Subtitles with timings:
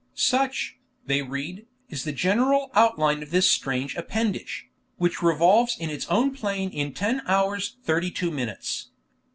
[0.15, 6.07] Such, they read, is the general outline of this strange appendage, which revolves in its
[6.07, 8.89] own plane in 10 hours 32 minutes.